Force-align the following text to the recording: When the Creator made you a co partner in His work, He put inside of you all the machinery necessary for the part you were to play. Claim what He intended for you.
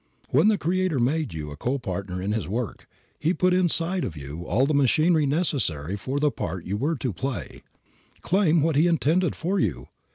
When 0.29 0.47
the 0.47 0.57
Creator 0.57 0.97
made 0.97 1.31
you 1.31 1.51
a 1.51 1.55
co 1.55 1.77
partner 1.77 2.19
in 2.19 2.31
His 2.31 2.47
work, 2.47 2.87
He 3.19 3.35
put 3.35 3.53
inside 3.53 4.03
of 4.03 4.17
you 4.17 4.41
all 4.47 4.65
the 4.65 4.73
machinery 4.73 5.27
necessary 5.27 5.95
for 5.95 6.19
the 6.19 6.31
part 6.31 6.65
you 6.65 6.75
were 6.75 6.95
to 6.95 7.13
play. 7.13 7.61
Claim 8.21 8.63
what 8.63 8.75
He 8.75 8.87
intended 8.87 9.35
for 9.35 9.59
you. 9.59 9.89